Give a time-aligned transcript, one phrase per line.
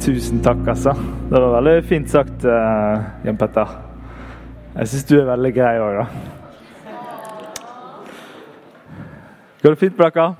[0.00, 0.94] Tusen takk, altså.
[1.28, 3.68] Det var veldig fint sagt, uh, Jan Petter.
[4.78, 6.06] Jeg syns du er veldig grei òg, da.
[9.60, 10.30] Går det fint med dere?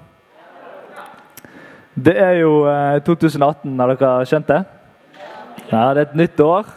[2.09, 4.63] Det er jo uh, 2018, har dere skjønt det?
[5.69, 6.73] Ja, Det er et nytt år.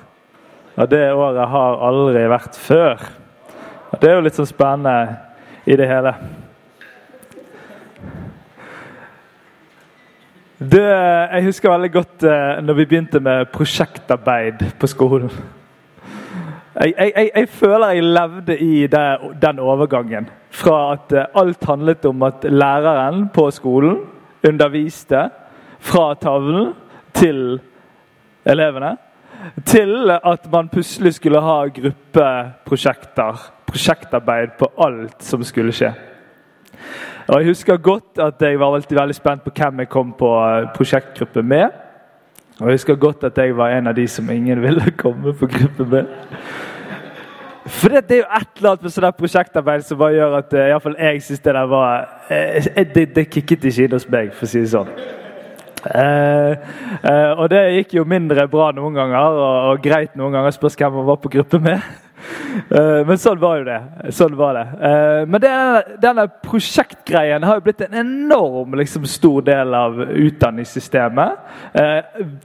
[0.75, 3.07] Og det året har aldri vært før.
[3.93, 5.21] Og Det er jo litt sånn spennende
[5.63, 6.17] i det hele.
[10.71, 10.83] Det,
[11.33, 15.31] jeg husker veldig godt eh, når vi begynte med prosjektarbeid på skolen.
[16.77, 19.01] Jeg, jeg, jeg føler jeg levde i det,
[19.41, 20.29] den overgangen.
[20.53, 23.97] Fra at eh, alt handlet om at læreren på skolen
[24.47, 25.25] underviste
[25.79, 26.71] fra tavlen
[27.13, 27.59] til
[28.45, 28.95] elevene.
[29.65, 35.91] Til at man plutselig skulle ha gruppeprosjekter, prosjektarbeid på alt som skulle skje.
[37.27, 40.29] Og Jeg husker godt at jeg var alltid veldig spent på hvem jeg kom på
[40.43, 41.69] eh, prosjektgruppe med.
[42.59, 45.47] Og Jeg husker godt at jeg var en av de som ingen ville komme på
[45.47, 46.05] gruppe med.
[47.65, 50.65] For det, er jo et eller annet med sånn prosjektarbeid som bare gjør at uh,
[50.67, 54.33] i fall jeg syns det der var uh, Det, det kicket ikke inn hos meg,
[54.35, 54.91] for å si det sånn.
[55.83, 56.51] Eh,
[57.03, 60.55] eh, og det gikk jo mindre bra noen ganger, og, og greit noen ganger.
[60.55, 61.83] Spørs hvem man var på gruppe med.
[62.69, 63.79] Uh, men sånn var jo det.
[64.15, 64.65] Sånn var det.
[65.29, 65.51] men det,
[66.01, 71.49] denne prosjektgreien har jo blitt en enorm liksom, stor del av utdanningssystemet.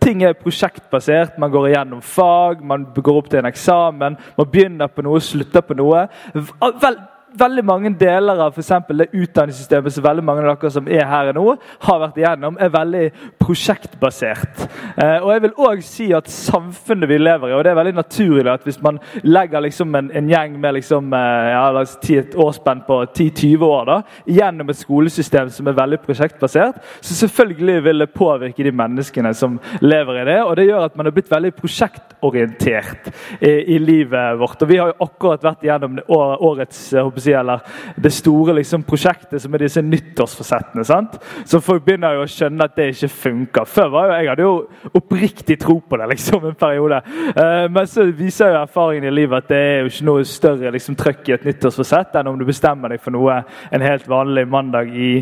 [0.01, 1.39] ting er prosjektbasert.
[1.39, 4.19] Man går igjennom fag, man går opp til en eksamen.
[4.39, 6.06] Man begynner på noe, slutter på noe.
[6.34, 6.99] Vel,
[7.37, 11.31] veldig mange deler av for det utdanningssystemet som veldig mange av dere som er her
[11.37, 11.44] nå,
[11.84, 13.05] har vært igjennom, er veldig
[13.41, 14.65] prosjektbasert.
[14.97, 17.94] Eh, og jeg vil også si at samfunnet vi lever i, og det er veldig
[17.99, 22.37] naturlig at hvis man legger liksom en, en, gjeng med liksom, eh, ja, si et
[22.39, 23.99] årsspenn på 10-20 år da,
[24.39, 29.59] gjennom et skolesystem som er veldig prosjektbasert, så selvfølgelig vil det påvirke de menneskene som
[29.84, 30.39] lever i det.
[30.45, 33.10] Og det gjør at man er blitt veldig prosjektorientert
[33.41, 34.62] i, i livet vårt.
[34.62, 37.65] Og vi har jo akkurat vært igjennom årets håper si, eller
[37.97, 40.84] det store liksom, prosjektet som er disse nyttårsforsettene.
[40.84, 41.19] sant?
[41.45, 43.69] Så folk begynner jo å skjønne at det ikke funker.
[43.69, 47.03] Før var jo, jeg hadde jo oppriktig tro på det liksom en periode.
[47.34, 50.73] Uh, men så viser jo erfaringen i livet at det er jo ikke noe større
[50.75, 53.43] liksom, trøkk i et nyttårsforsett enn om du bestemmer deg for noe
[53.73, 55.12] en helt vanlig mandag i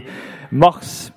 [0.50, 1.15] mars.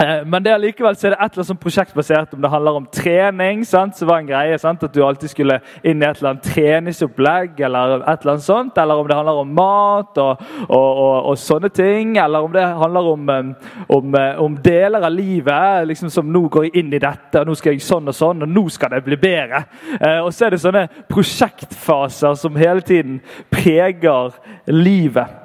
[0.00, 2.78] Eh, men det er likevel så er det et eller annet prosjektbasert om det handler
[2.80, 3.64] om trening.
[3.68, 3.96] Sant?
[3.96, 4.82] så var en greie sant?
[4.82, 8.78] At du alltid skulle inn i et eller annet treningsopplegg, eller et eller annet sånt,
[8.78, 12.16] eller om det handler om mat og, og, og, og sånne ting.
[12.22, 13.28] Eller om det handler om,
[13.98, 14.16] om,
[14.46, 17.84] om deler av livet liksom som nå går inn i dette, og nå skal jeg
[17.84, 19.64] sånn og sånn, og nå skal det bli bedre.
[19.98, 23.20] Eh, og så er det sånne prosjektfaser som hele tiden
[23.52, 24.32] preger
[24.72, 25.41] livet.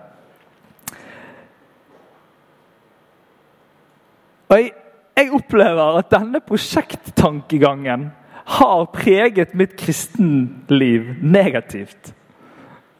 [4.48, 4.72] Og jeg,
[5.18, 8.12] jeg opplever at denne prosjekttankegangen
[8.48, 12.14] har preget mitt kristenliv negativt.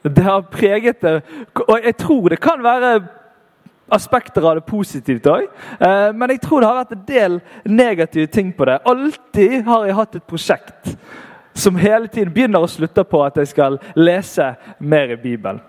[0.02, 1.22] Det har preget det
[1.68, 3.00] Og jeg tror det kan være
[3.90, 5.46] aspekter av det positivt òg.
[5.80, 8.78] Eh, men jeg tror det har vært en del negative ting på det.
[8.84, 10.92] Alltid har jeg hatt et prosjekt
[11.58, 15.60] som hele tiden begynner og slutter på at jeg skal lese mer i Bibelen.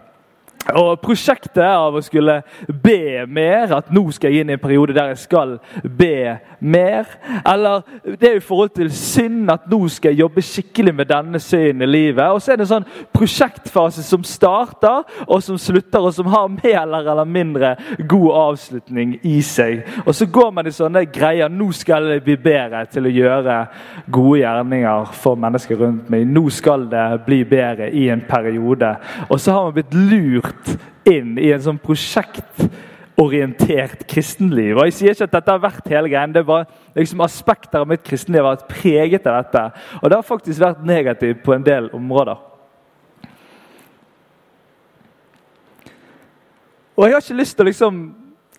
[0.67, 4.93] Og Prosjektet av å skulle be mer, at nå skal jeg inn i en periode
[4.93, 7.07] der jeg skal be mer.
[7.47, 11.41] Eller det er i forhold til synd, at nå skal jeg jobbe skikkelig med denne
[11.41, 12.25] synden i livet.
[12.27, 16.51] Og så er det en sånn prosjektfase som starter, og som slutter, og som har
[16.51, 17.73] mer eller mindre
[18.09, 19.81] god avslutning i seg.
[20.05, 21.49] Og så går man i sånne greier.
[21.49, 23.57] Nå skal jeg bli bedre til å gjøre
[24.11, 26.27] gode gjerninger for mennesker rundt meg.
[26.29, 28.93] Nå skal det bli bedre i en periode.
[29.29, 30.48] Og så har man blitt lurt
[31.09, 34.77] inn i en sånn prosjektorientert kristenliv.
[34.77, 37.87] Og Jeg sier ikke at dette har vært hele greien, det bare liksom aspekter av
[37.89, 39.63] mitt kristenliv har vært preget av dette.
[40.01, 42.37] Og det har faktisk vært negativt på en del områder.
[46.99, 47.93] Og jeg har ikke lyst til å liksom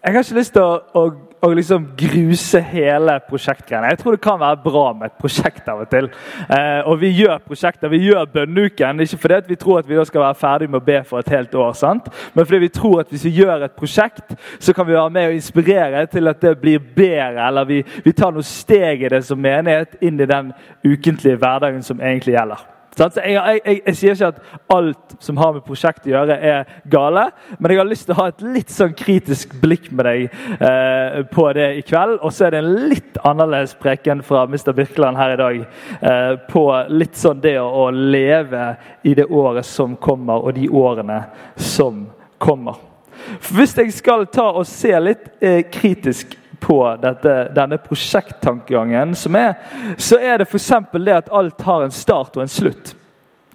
[0.01, 1.01] jeg har ikke lyst til å, å,
[1.41, 3.91] å liksom gruse hele prosjektgreiene.
[3.93, 6.11] Jeg tror det kan være bra med et prosjekt av og til.
[6.47, 7.93] Eh, og vi gjør prosjekter.
[7.93, 9.01] Vi gjør bønneuken.
[9.01, 11.33] Ikke fordi vi tror at vi da skal være ferdig med å be for et
[11.33, 12.11] helt år, sant?
[12.35, 15.31] men fordi vi tror at hvis vi gjør et prosjekt, så kan vi være med
[15.31, 17.47] og inspirere til at det blir bedre.
[17.47, 20.53] Eller vi, vi tar noen steg i det som menighet inn i den
[20.85, 22.80] ukentlige hverdagen som egentlig gjelder.
[23.01, 26.73] Jeg, jeg, jeg, jeg sier ikke at alt som har med prosjektet å gjøre, er
[26.93, 27.27] gale.
[27.59, 30.27] Men jeg har lyst til å ha et litt sånn kritisk blikk med deg
[30.59, 32.19] eh, på det i kveld.
[32.21, 34.75] Og så er det en litt annerledes preken fra Mr.
[34.77, 38.75] Birkeland her i dag eh, på litt sånn det å, å leve
[39.09, 41.23] i det året som kommer, og de årene
[41.57, 42.05] som
[42.41, 42.77] kommer.
[43.41, 49.37] For Hvis jeg skal ta og se litt eh, kritisk på dette, denne prosjekttankegangen som
[49.39, 49.55] er,
[49.99, 50.73] så er det f.eks.
[50.93, 52.95] det at alt har en start og en slutt.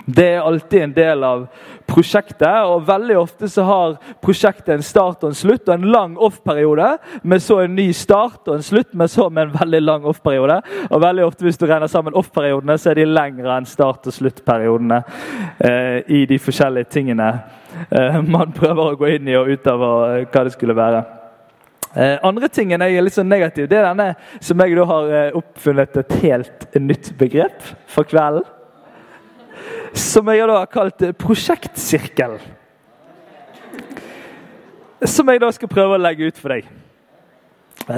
[0.06, 1.48] Det er alltid en del av
[1.90, 2.62] prosjektet.
[2.70, 6.92] og Veldig ofte så har prosjektet en start og en slutt og en lang off-periode.
[7.24, 10.60] Med så en ny start og en slutt, men så med en veldig lang off-periode.
[10.92, 14.14] Og veldig ofte hvis du regner sammen off-periodene, så er de lengre enn start- og
[14.14, 15.02] sluttperiodene
[15.60, 17.32] eh, i de forskjellige tingene
[17.90, 19.86] eh, man prøver å gå inn i og ut av
[20.30, 21.25] hva det skulle være.
[21.96, 24.10] Eh, andre tingen jeg er litt sånn negativ, det er denne
[24.44, 28.44] som jeg da har eh, oppfunnet et helt nytt begrep for kvelden.
[29.96, 32.36] Som jeg da har kalt prosjektsirkel.
[35.08, 36.68] Som jeg da skal prøve å legge ut for deg.
[37.90, 37.96] Uh,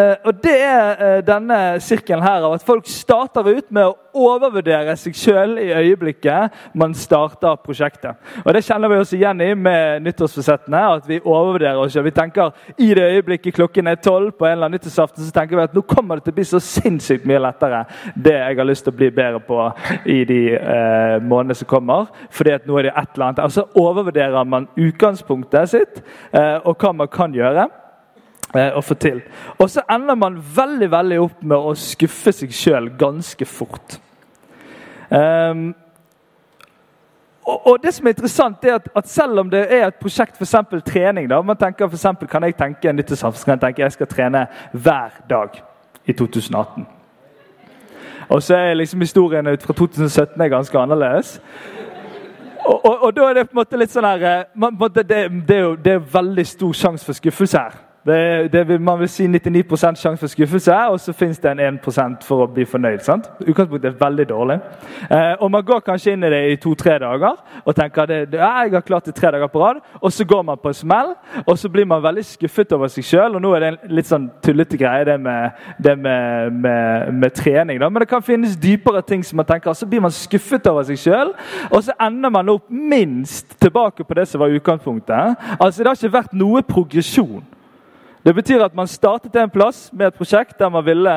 [0.00, 3.96] uh, og Det er uh, denne sirkelen her av at folk starter ut med å
[4.16, 8.16] overvurdere seg sjøl i øyeblikket man starter prosjektet.
[8.40, 10.80] Og Det kjenner vi oss igjen i med nyttårsforsettene.
[10.96, 11.96] at Vi overvurderer oss.
[11.96, 15.56] Vi tenker i det øyeblikket klokken er tolv på en eller annen nyttårsaften, så tenker
[15.56, 17.84] vi at nå kommer det til å bli så sinnssykt mye lettere
[18.16, 19.68] det jeg har lyst til å bli bedre på
[20.06, 20.40] i de
[21.20, 22.08] månedene som kommer.
[22.30, 23.44] fordi at nå er det et eller annet.
[23.44, 26.02] Altså overvurderer man utgangspunktet sitt
[26.64, 27.89] og hva man kan gjøre eh,
[28.54, 29.20] å få til.
[29.58, 33.98] Og så ender man veldig veldig opp med å skuffe seg sjøl ganske fort.
[35.10, 35.70] Um,
[37.42, 40.36] og, og, det som er interessant er at, at, Selv om det er et prosjekt,
[40.38, 43.82] for trening da, man tenker for eksempel, Kan jeg tenke en nyttårsaften kan jeg tenke
[43.82, 45.62] jeg skal trene hver dag
[46.06, 46.86] i 2018.
[48.28, 51.40] Og så er liksom historien ut fra 2017 er ganske annerledes.
[52.64, 55.56] Og, og, og, da er det på en måte litt sånn her eh, det, det,
[55.56, 57.78] er jo det er veldig stor sjanse for skuffelse her.
[58.06, 61.60] Det, det vil, man vil si 99 sjanse for skuffelse, og så fins det en
[61.60, 63.02] 1 for å bli fornøyd.
[63.04, 63.28] sant?
[63.44, 64.56] Utgangspunktet er veldig dårlig.
[65.10, 68.62] Eh, og Man går kanskje inn i det i to-tre dager og tenker at ja,
[68.64, 69.82] jeg har klart det tre dager på rad.
[70.00, 71.12] Og så går man på en smell,
[71.46, 73.36] og så blir man veldig skuffet over seg sjøl.
[73.36, 77.36] Og nå er det en litt sånn tullete greie, det med, det med, med, med
[77.36, 77.80] trening.
[77.80, 79.76] da, Men det kan finnes dypere ting som man tenker.
[79.76, 81.36] Så blir man skuffet over seg sjøl,
[81.68, 85.36] og så ender man opp minst tilbake på det som var utgangspunktet.
[85.60, 87.59] Altså, Det har ikke vært noe progresjon.
[88.22, 91.12] Det betyr at man startet en plass med et prosjekt der man ville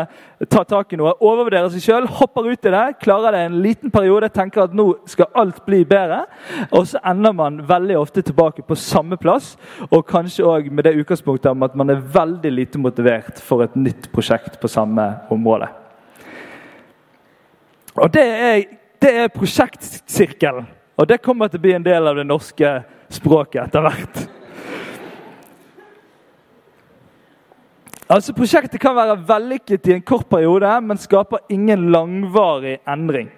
[0.48, 3.92] ta tak i noe, overvurdere seg sjøl, hopper ut i det, klarer det en liten
[3.92, 6.22] periode, tenker at nå skal alt bli bedre.
[6.72, 9.58] Og så ender man veldig ofte tilbake på samme plass,
[9.90, 13.76] og kanskje òg med det utgangspunktet om at man er veldig lite motivert for et
[13.76, 15.68] nytt prosjekt på samme område.
[18.00, 18.64] Og det er,
[19.04, 20.72] det er prosjektsirkelen.
[20.98, 22.72] Og det kommer til å bli en del av det norske
[23.12, 24.24] språket etter hvert.
[28.12, 33.30] Altså Prosjektet kan være vellykket i en kort periode, men skaper ingen langvarig endring.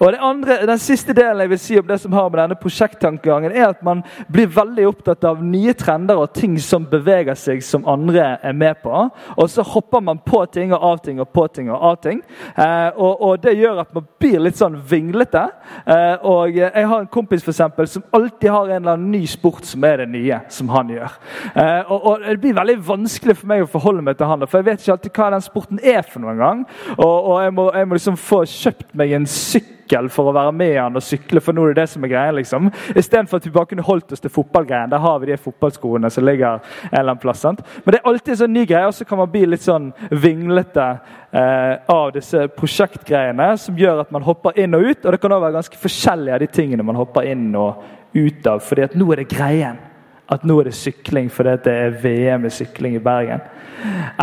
[0.00, 3.52] Og andre, Den siste delen jeg vil si om det som har med denne prosjekttankegangen,
[3.52, 4.02] er at man
[4.32, 8.80] blir veldig opptatt av nye trender og ting som beveger seg, som andre er med
[8.82, 8.92] på.
[9.36, 12.22] Og så hopper man på ting og av ting og på ting og av ting.
[12.56, 15.42] Eh, og, og, Det gjør at man blir litt sånn vinglete.
[15.84, 19.26] Eh, og Jeg har en kompis for eksempel, som alltid har en eller annen ny
[19.26, 21.18] sport som er det nye som han gjør.
[21.54, 24.60] Eh, og, og, Det blir veldig vanskelig for meg å forholde meg til han, for
[24.60, 26.64] jeg vet ikke alltid hva den sporten er for noen gang.
[26.96, 30.34] Og, og jeg, må, jeg må liksom få kjøpt meg en sykkel sykkel for å
[30.34, 32.32] være med han og sykle, for nå er det det som er greia.
[32.32, 32.70] liksom.
[32.94, 34.90] Istedenfor at vi bare kunne holdt oss til fotballgreien.
[34.90, 36.60] Der har vi de fotballskoene som ligger en
[36.92, 37.40] eller annen plass.
[37.40, 37.60] sant?
[37.84, 39.92] Men det er alltid en sånn ny greie, og så kan man bli litt sånn
[40.10, 40.86] vinglete
[41.32, 45.04] eh, av disse prosjektgreiene, som gjør at man hopper inn og ut.
[45.04, 47.82] Og det kan også være ganske forskjellige av de tingene man hopper inn og
[48.14, 49.89] ut av, fordi at nå er det greien
[50.30, 53.40] at nå er det sykling fordi det er VM i sykling i Bergen.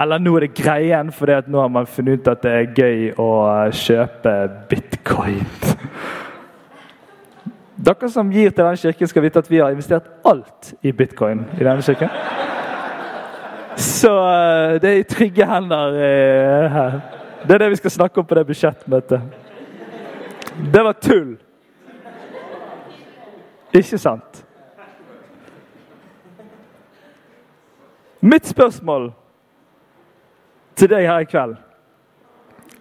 [0.02, 3.12] Eller nå er det greien fordi nå har man funnet ut at det er gøy
[3.20, 3.32] å
[3.74, 4.36] kjøpe
[4.70, 5.44] bitcoin.
[7.78, 11.46] Dere som gir til denne kirken, skal vite at vi har investert alt i bitcoin
[11.60, 12.10] i denne kirken.
[13.78, 16.98] Så eh, det er i trygge hender eh, her.
[17.44, 19.22] Det er det vi skal snakke om på det budsjettmøtet.
[20.74, 21.36] Det var tull.
[23.78, 24.47] Ikke sant?
[28.28, 29.12] Mitt spørsmål
[30.76, 31.54] til deg her i kveld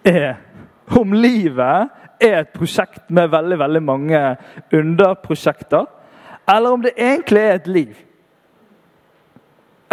[0.07, 0.33] er
[0.97, 4.21] om livet er et prosjekt med veldig veldig mange
[4.73, 5.85] underprosjekter,
[6.49, 7.95] eller om det egentlig er et liv.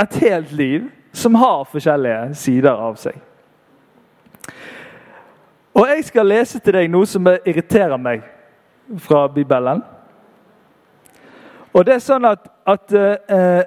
[0.00, 3.20] Et helt liv som har forskjellige sider av seg.
[5.74, 8.26] Og jeg skal lese til deg noe som irriterer meg
[8.98, 9.82] fra Bibelen.
[11.74, 13.62] Og det er sånn at, at eh,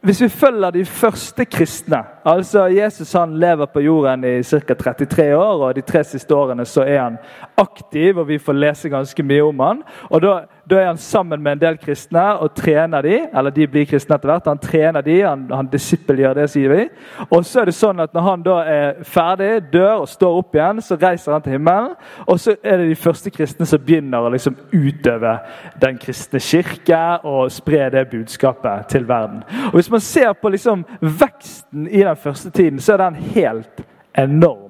[0.00, 4.74] hvis vi følger de første kristne altså Jesus han lever på jorden i ca.
[4.74, 7.18] 33 år, og de tre siste årene så er han
[7.56, 9.82] aktiv, og vi får lese ganske mye om han.
[10.10, 10.34] Og da
[10.70, 14.16] da er han sammen med en del kristne og trener de, eller de blir kristne
[14.18, 14.50] etter hvert.
[14.50, 16.84] Han trener de, han, han disippelgjør det, sier vi.
[17.28, 20.56] Og så er det sånn at Når han da er ferdig, dør og står opp
[20.56, 21.94] igjen, så reiser han til himmelen.
[22.26, 25.34] Og så er det de første kristne som begynner å liksom utøve
[25.80, 29.44] den kristne kirke og spre det budskapet til verden.
[29.70, 33.84] Og Hvis man ser på liksom veksten i den første tiden, så er den helt
[34.18, 34.67] enorm.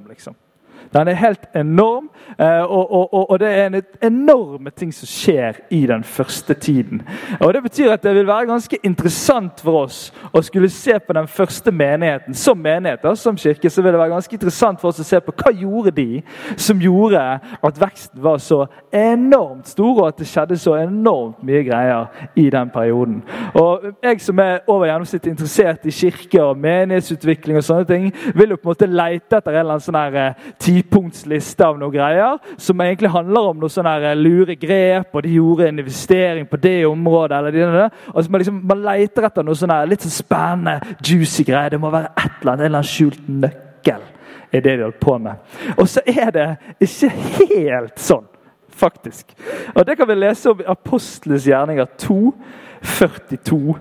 [0.92, 2.08] Den er helt enorm,
[2.40, 7.02] eh, og, og, og, det er en enorme ting som skjer i den første tiden.
[7.40, 9.98] Og Det betyr at det vil være ganske interessant for oss
[10.32, 13.18] å skulle se på den første menigheten som menighet.
[13.18, 15.90] som kirke, så vil det være ganske interessant for oss å se på hva gjorde
[15.90, 16.22] de
[16.56, 21.62] som gjorde at veksten var så enormt stor, og at det skjedde så enormt mye
[21.64, 23.22] greier i den perioden.
[23.54, 28.50] Og Jeg som er over gjennomsnittet interessert i kirke og menighetsutvikling, og sånne ting, vil
[28.50, 30.34] jo på en måte leite etter en eller annen sånn eh,
[30.78, 35.68] tipunktsliste av noen greier som egentlig handler om noe sånne lure grep, og de gjorde
[35.68, 37.38] en investering på det området.
[37.38, 37.88] eller det, det.
[38.14, 41.74] Altså man, liksom, man leter etter noe sånne litt så spennende, juicy greier.
[41.74, 44.06] Det må være et eller annet, en eller annen skjult nøkkel.
[44.52, 45.34] er det de holdt på med.
[45.76, 46.48] Og så er det
[46.80, 48.24] ikke helt sånn,
[48.70, 49.34] faktisk.
[49.74, 52.34] Og Det kan vi lese om i Apostles gjerninger 2,
[52.82, 53.78] 42.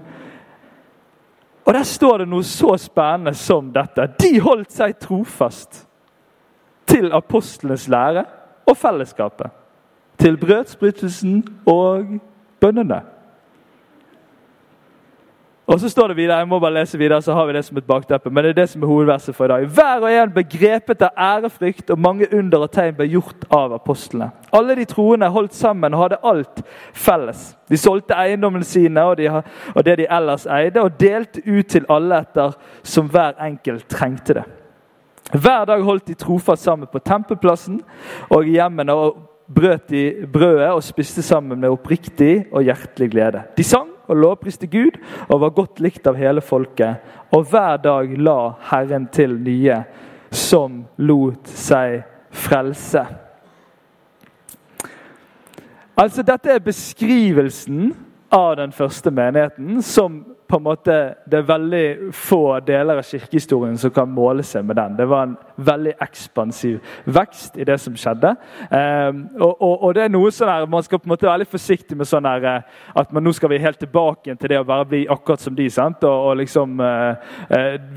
[1.68, 4.10] Og Der står det noe så spennende som dette.
[4.20, 5.87] De holdt seg trofast
[6.88, 8.26] til apostlenes lære
[8.68, 9.52] og fellesskapet.
[10.18, 12.20] Til brødsbrytelsen og
[12.60, 13.02] bønnene.
[15.68, 17.78] Og så står det videre, jeg må bare lese videre, så har vi det som
[17.78, 19.66] et bakteppe, men det er det som er hovedverset for i dag.
[19.68, 23.76] Hver og en ble grepet av ærefrykt, og mange under og tegn ble gjort av
[23.76, 24.30] apostlene.
[24.56, 26.62] Alle de troende holdt sammen og hadde alt
[26.96, 27.50] felles.
[27.68, 29.28] De solgte eiendommene sine og, de,
[29.76, 34.40] og det de ellers eide, og delte ut til alle etter som hver enkelt trengte
[34.40, 34.48] det.
[35.34, 37.82] Hver dag holdt de trofast sammen på tempelplassen
[38.32, 39.18] og i hjemmene og
[39.48, 43.44] brøt de brødet og spiste sammen med oppriktig og hjertelig glede.
[43.58, 47.04] De sang og lovpriste Gud og var godt likt av hele folket.
[47.36, 48.40] Og hver dag la
[48.72, 49.82] Herren til nye
[50.32, 53.04] som lot seg frelse.
[55.98, 57.92] Altså, Dette er beskrivelsen
[58.32, 63.78] av den første menigheten som på en måte, Det er veldig få deler av kirkehistorien
[63.78, 64.96] som kan måle seg med den.
[64.98, 68.36] Det var en veldig ekspansiv vekst i det som skjedde.
[68.72, 71.44] Um, og, og, og, det er noe sånn her, Man skal på en måte være
[71.44, 72.62] litt forsiktig med sånn her, eh,
[72.96, 75.70] at man nå skal vi helt tilbake til det å bare bli akkurat som de.
[75.70, 76.04] sant?
[76.04, 77.16] Og, og liksom, uh,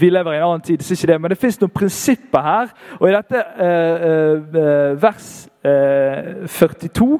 [0.00, 2.72] Vi lever i en annen tid, så ikke det, men det fins noen prinsipper her.
[2.98, 5.30] Og i dette uh, vers
[5.60, 7.18] 42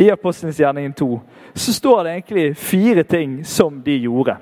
[0.00, 1.20] i Apostelens gjerning 2
[1.54, 4.36] så står det egentlig fire ting som de gjorde.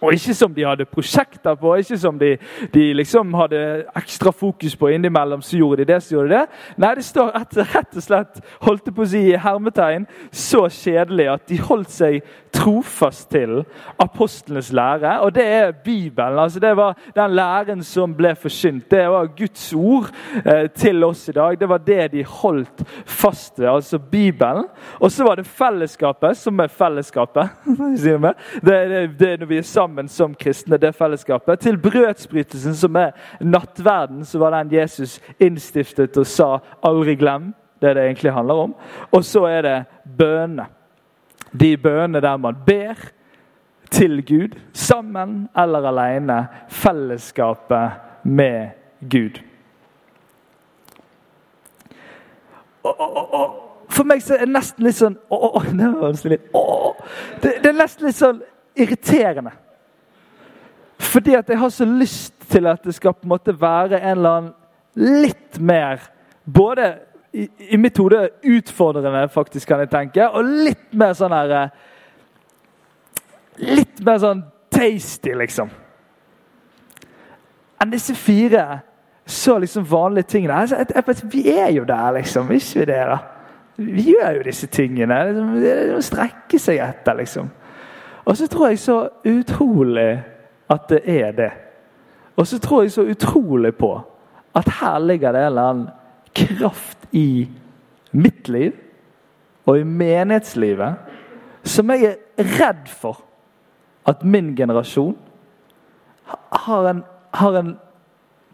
[0.00, 2.34] Og ikke som de hadde prosjekter på, ikke som de,
[2.74, 3.60] de liksom hadde
[3.96, 5.42] ekstra fokus på innimellom.
[5.42, 6.46] så gjorde de det, så gjorde de det.
[6.76, 11.28] Nei, det står rett, rett og slett holdt på å si i hermetegn, så kjedelig
[11.32, 12.20] at de holdt seg
[12.56, 13.62] trofast til
[14.00, 15.14] apostlenes lære.
[15.24, 16.38] Og det er Bibelen.
[16.38, 18.90] altså Det var den læren som ble forsynt.
[18.90, 20.12] Det var Guds ord
[20.44, 21.60] eh, til oss i dag.
[21.60, 24.68] Det var det de holdt fast ved, altså Bibelen.
[25.00, 27.48] Og så var det fellesskapet, som er fellesskapet.
[27.66, 28.20] det,
[28.62, 31.60] det, det er når vi er sammen sammen som kristne, det fellesskapet.
[31.60, 37.52] Til brødsbrytelsen, som er nattverden, så var den Jesus innstiftet og sa 'aldri glem'.
[37.80, 38.74] Det er det egentlig handler om.
[39.12, 39.84] Og så er det
[40.18, 40.66] bønene.
[41.60, 42.94] De bønene der man ber
[43.90, 46.48] til Gud, sammen eller alene.
[46.68, 47.90] Fellesskapet
[48.24, 48.68] med
[49.10, 49.40] Gud.
[52.82, 53.50] Og, og, og,
[53.88, 56.92] for meg så er det nesten litt sånn å, å,
[57.42, 58.42] det er nesten litt sånn
[58.76, 59.52] irriterende.
[60.98, 64.16] Fordi at jeg har så lyst til at det skal på en måte være en
[64.16, 64.54] eller annen
[64.96, 66.00] litt mer
[66.44, 66.94] Både
[67.32, 71.72] i, i mitt hode utfordrende, faktisk, kan jeg tenke, og litt mer sånn her eh,
[73.66, 75.72] Litt mer sånn tasty, liksom.
[77.80, 78.66] Enn disse fire
[79.26, 80.54] så liksom vanlige tingene.
[80.54, 82.52] Altså, jeg, jeg, vi er jo der, liksom.
[82.52, 83.18] Ikke vi det, da?
[83.76, 85.18] Vi gjør jo disse tingene.
[85.60, 87.48] Det må strekke seg etter, liksom.
[88.26, 90.10] Og så tror jeg så utrolig
[90.70, 91.52] at det er det.
[92.36, 93.92] Og så tror jeg så utrolig på
[94.56, 95.88] at her ligger det en eller annen
[96.36, 97.48] kraft i
[98.12, 98.72] mitt liv
[99.66, 100.94] og i menighetslivet
[101.66, 103.22] som jeg er redd for
[104.06, 105.16] at min generasjon
[106.66, 107.02] har en,
[107.34, 107.72] har en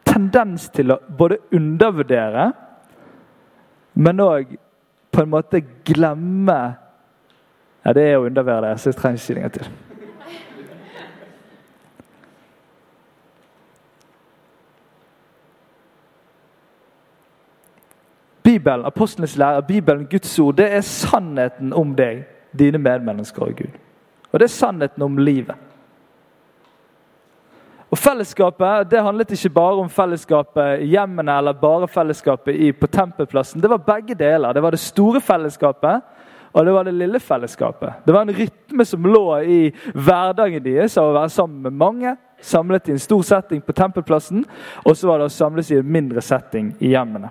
[0.06, 2.50] tendens til å både undervurdere
[3.92, 4.56] men òg
[5.12, 6.60] på en måte glemme
[7.82, 9.91] Ja, det er å undervurdere så jeg trenger ikke det en gang til.
[18.62, 22.22] Bibelen, apostlenes lære, Bibelen, Guds ord, det er sannheten om deg,
[22.58, 23.74] dine medmennesker og Gud.
[24.32, 25.56] Og det er sannheten om livet.
[27.90, 33.60] Og Fellesskapet det handlet ikke bare om fellesskapet i hjemmene eller bare fellesskapet på tempelplassen.
[33.60, 34.52] Det var begge deler.
[34.52, 36.00] Det var det store fellesskapet
[36.52, 37.92] og det var det lille fellesskapet.
[38.06, 39.60] Det var en rytme som lå i
[39.94, 44.44] hverdagen deres av å være sammen med mange, samlet i en stor setting på tempelplassen,
[44.84, 47.30] og så var det å samles i en mindre setting i hjemmene.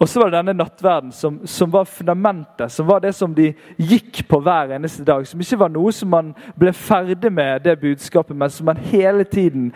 [0.00, 3.50] Og så var det denne nattverden som, som, var fundamentet, som var det som de
[3.76, 5.26] gikk på hver eneste dag.
[5.28, 9.26] Som ikke var noe som man ble ferdig med, det budskapet, men som man hele
[9.28, 9.68] tiden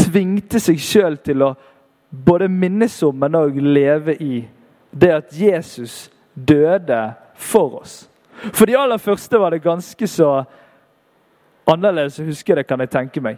[0.00, 1.52] tvingte seg sjøl til å
[2.08, 4.46] både minnes om, men òg leve i.
[4.96, 7.02] Det at Jesus døde
[7.36, 8.06] for oss.
[8.52, 10.30] For de aller første var det ganske så
[11.68, 13.36] annerledes å huske det, kan jeg tenke meg.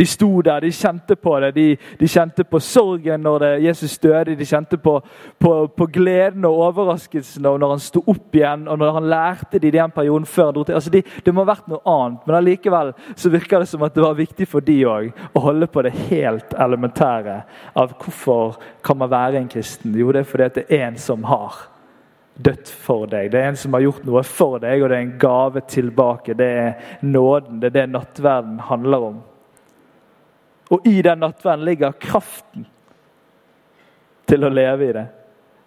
[0.00, 1.50] De sto der, de kjente på det.
[1.52, 1.64] De,
[2.00, 4.32] de kjente på sorgen når det, Jesus døde.
[4.38, 4.94] De kjente på,
[5.36, 9.74] på, på, gleden og overraskelsen når han sto opp igjen, og når han lærte de
[9.74, 10.78] den perioden før han dro til.
[10.78, 14.06] Altså de, det må ha vært noe annet, men allikevel så det som at det
[14.06, 17.36] var viktig for de òg å holde på det helt elementære
[17.76, 19.92] av hvorfor kan man være en kristen.
[20.00, 21.66] Jo, det er fordi det er en som har
[22.40, 23.34] dødt for deg.
[23.34, 26.40] Det er en som har gjort noe for deg, og det er en gave tilbake.
[26.40, 27.60] Det er nåden.
[27.60, 29.26] Det er det nattverden handler om.
[30.70, 32.66] Og i den nattverden ligger kraften
[34.30, 35.06] til å leve i det.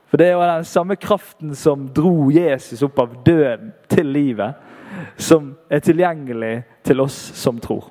[0.08, 4.54] For det er jo den samme kraften som dro Jesus opp av døden til livet,
[5.18, 6.54] som er tilgjengelig
[6.86, 7.90] til oss som tror.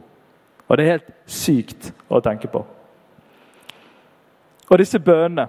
[0.68, 2.62] Og det er helt sykt å tenke på.
[4.70, 5.48] Og disse bønnene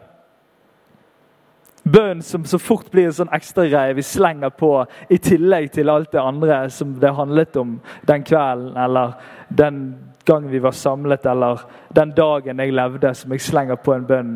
[1.83, 4.69] Bønn som så fort blir en sånn ekstragreie vi slenger på
[5.11, 7.73] i tillegg til alt det andre som det handlet om
[8.07, 9.17] den kvelden eller
[9.51, 9.81] den
[10.25, 11.63] gang vi var samlet, eller
[11.95, 14.33] den dagen jeg levde, som jeg slenger på en bønn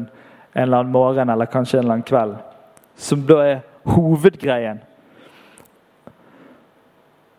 [0.57, 2.35] en eller annen morgen eller kanskje en eller annen kveld.
[2.95, 4.79] Som da er hovedgreien.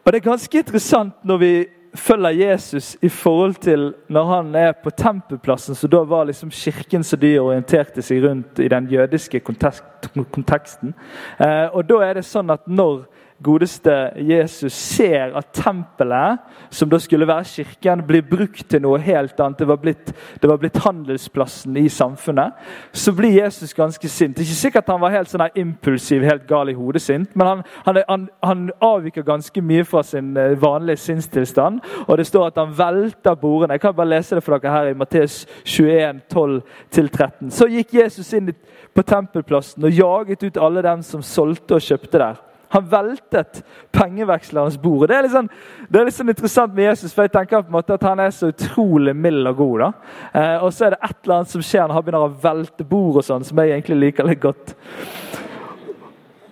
[0.05, 1.53] Og Det er ganske interessant når vi
[1.95, 7.05] følger Jesus i forhold til når han er på tempelplassen, så da var liksom kirken
[7.05, 10.95] så de orienterte seg rundt i den jødiske konteksten.
[11.41, 13.03] Eh, og da er det sånn at når
[13.43, 16.39] godeste Jesus ser at tempelet,
[16.71, 19.59] som da skulle være kirken, blir brukt til noe helt annet.
[19.61, 22.57] Det var blitt, det var blitt handelsplassen i samfunnet.
[22.93, 24.37] Så blir Jesus ganske sint.
[24.37, 27.47] Det er ikke sikkert han var helt sånn impulsiv, helt gal i hodet sint, men
[27.47, 31.81] han, han, han, han, avviker ganske mye fra sin eh, vanlige sinnstilstand.
[32.07, 33.77] Og det står at han velter bordene.
[33.77, 37.55] Jeg kan bare lese det for dere her i Matteus 21, 12-13.
[37.55, 38.53] Så gikk Jesus inn
[38.95, 42.45] på tempelplassen og jaget ut alle dem som solgte og kjøpte der.
[42.75, 43.63] Han veltet
[43.97, 45.07] pengevekslerens bord.
[45.09, 45.49] Det er, litt sånn,
[45.89, 48.21] det er litt sånn interessant med Jesus, for jeg tenker på en måte at han
[48.21, 49.85] er så utrolig mild og god.
[49.85, 49.91] da.
[50.33, 52.89] Eh, og så er det et eller annet som skjer når han begynner å velte
[52.89, 54.75] bord, og sånn, som jeg egentlig liker litt godt.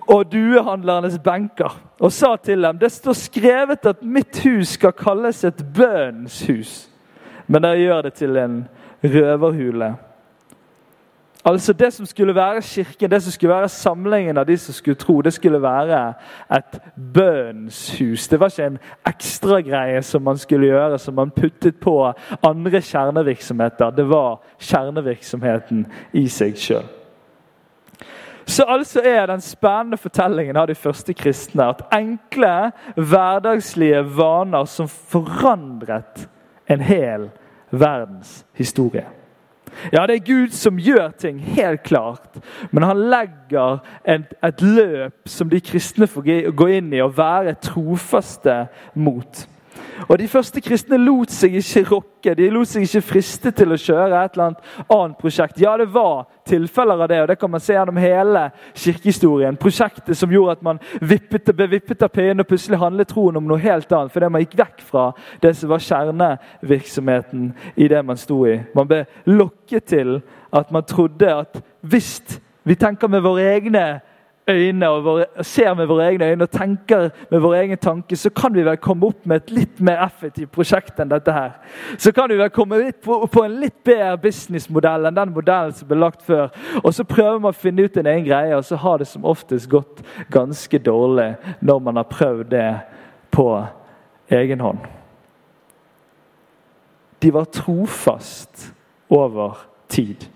[0.06, 5.42] Og duehandlernes benker, og sa til dem det står skrevet at mitt hus skal kalles
[5.44, 6.44] et bønnens
[7.46, 8.56] men dere gjør det til en
[9.04, 9.92] røverhule.
[11.46, 14.94] Altså Det som skulle være kirken, det som skulle være samlingen av de som skulle
[14.94, 16.14] tro, det skulle være
[16.56, 16.80] et
[17.14, 18.28] bønnshus.
[18.28, 23.90] Det var ikke en ekstragreie som man skulle gjøre, som man puttet på andre kjernevirksomheter.
[23.90, 26.88] Det var kjernevirksomheten i seg sjøl.
[28.46, 34.88] Så altså er den spennende fortellingen av de første kristne at enkle, hverdagslige vaner som
[34.88, 36.26] forandret
[36.66, 37.30] en hel
[37.70, 39.06] verdens historie.
[39.92, 42.38] Ja, det er Gud som gjør ting, helt klart.
[42.70, 47.56] Men han legger et, et løp som de kristne får gå inn i og være
[47.62, 49.46] trofaste mot.
[50.08, 53.78] Og De første kristne lot seg ikke rokke, de lot seg ikke friste til å
[53.80, 55.60] kjøre et eller annet annet prosjekt.
[55.60, 59.58] Ja, det var tilfeller av det, og det kan man se gjennom hele kirkehistorien.
[59.60, 63.46] Prosjektet som gjorde at man vippet, ble vippet av pinnen, og plutselig handlet troen om
[63.48, 64.12] noe helt annet.
[64.14, 65.06] Fordi man gikk vekk fra
[65.42, 68.58] det som var kjernevirksomheten i det man sto i.
[68.76, 70.18] Man ble lokket til
[70.54, 73.86] at man trodde at hvis vi tenker med våre egne
[74.48, 78.30] øyne og våre, ser med våre egne øyne og tenker med vår egen tanke, så
[78.30, 81.56] kan vi vel komme opp med et litt mer effektivt prosjekt enn dette her.
[81.98, 85.88] Så kan vi vel komme på, på, en litt bedre businessmodell enn den modellen som
[85.88, 86.52] ble lagt før.
[86.84, 89.26] Og så prøver man å finne ut en egen greie, og så har det som
[89.26, 92.70] oftest gått ganske dårlig når man har prøvd det
[93.34, 93.48] på
[94.30, 94.86] egen hånd.
[97.22, 98.70] De var trofast
[99.10, 100.28] over tid.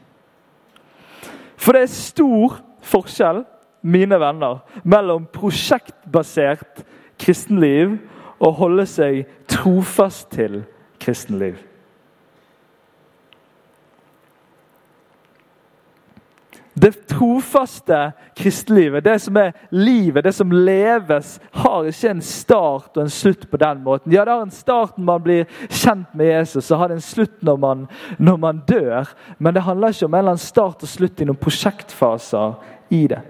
[1.61, 2.59] For det er stor
[2.90, 3.44] forskjell,
[3.81, 6.85] mine venner, mellom prosjektbasert
[7.21, 7.99] kristenliv
[8.40, 10.62] og holde seg trofast til
[11.01, 11.59] kristenliv.
[16.81, 17.97] Det trofaste
[18.38, 23.45] kristelivet, det som er livet, det som leves, har ikke en start og en slutt
[23.51, 24.12] på den måten.
[24.14, 27.05] Ja, det har en start når man blir kjent med Jesus, og har det en
[27.05, 27.85] slutt når man,
[28.19, 29.11] når man dør.
[29.38, 32.57] Men det handler ikke om en eller annen start og slutt i noen prosjektfaser
[32.97, 33.21] i det.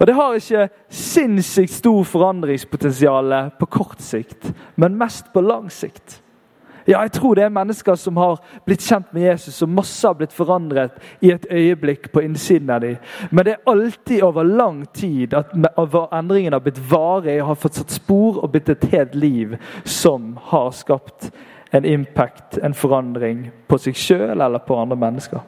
[0.00, 6.22] Og Det har ikke sinnssykt stor forandringspotensial på kort sikt, men mest på lang sikt.
[6.88, 10.14] Ja, jeg tror det er mennesker som har blitt kjent med Jesus, og masse har
[10.16, 12.96] blitt forandret i et øyeblikk på innsiden av dem.
[13.30, 17.92] Men det er alltid over lang tid at endringen har blitt varig, har fått satt
[17.92, 21.28] spor og blitt et helt liv som har skapt
[21.76, 25.44] en impact, en forandring, på seg sjøl eller på andre mennesker.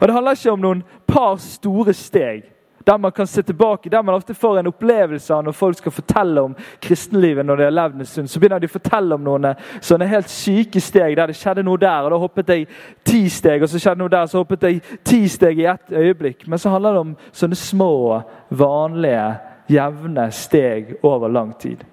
[0.00, 2.46] Og Det handler ikke om noen par store steg
[2.88, 5.92] der man kan se tilbake, der man ofte får en opplevelse av når folk skal
[5.92, 8.28] fortelle om kristenlivet når de har levd en stund.
[8.28, 11.76] Så begynner de å fortelle om noen sånne helt syke steg der det skjedde noe
[11.80, 12.06] der.
[12.06, 12.64] og Da hoppet jeg
[13.04, 16.48] ti steg, og så skjedde noe der, så hoppet jeg ti steg i ett øyeblikk.
[16.48, 19.28] Men så handler det om sånne små, vanlige,
[19.68, 21.84] jevne steg over lang tid.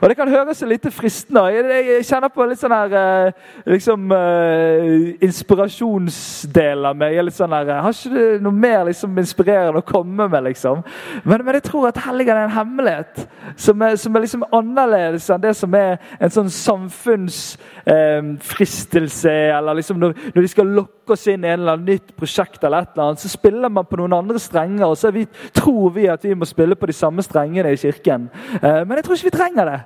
[0.00, 3.32] Og Det kan høres litt fristende Jeg kjenner på litt sånn her eh,
[3.70, 7.24] liksom, uh, inspirasjonsdel av meg.
[7.24, 10.44] litt sånn her, Har ikke du noe mer liksom, inspirerende å komme med?
[10.50, 10.76] liksom?
[11.24, 15.30] Men, men jeg tror at her det en hemmelighet som er, som er liksom annerledes
[15.30, 19.30] enn det som er en sånn samfunnsfristelse.
[19.30, 22.08] Eh, eller liksom når, når, de skal lokke oss inn i en eller annen nytt
[22.18, 24.86] prosjekt, eller et eller annet, så spiller man på noen andre strenger.
[24.88, 25.22] Og så vi,
[25.56, 28.22] tror vi at vi må spille på de samme strengene i kirken.
[28.60, 29.80] Eh, men jeg tror ikke vi trenger det.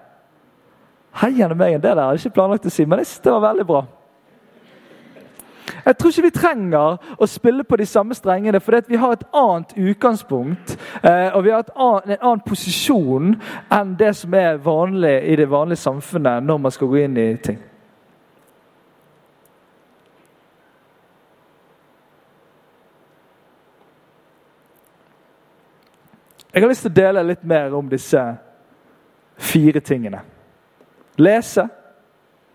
[1.23, 3.87] Heiende meg enn det der, jeg ikke planlagt å si, men det var veldig bra.
[5.85, 9.25] Jeg tror ikke vi trenger å spille på de samme strengene, for vi har et
[9.33, 13.31] annet utgangspunkt eh, og vi har annet, en annen posisjon
[13.73, 17.31] enn det som er vanlig i det vanlige samfunnet når man skal gå inn i
[17.41, 17.61] ting.
[26.53, 28.21] Jeg har lyst til å dele litt mer om disse
[29.39, 30.21] fire tingene.
[31.17, 31.69] Lese